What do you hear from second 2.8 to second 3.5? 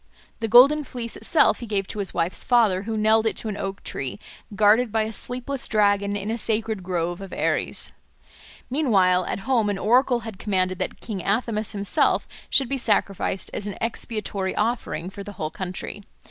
who nailed it to